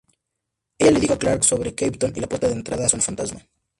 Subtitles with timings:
[0.79, 3.47] Ella le dijo a Clark sobre Krypton y la puerta de entrada Zona Fantasma.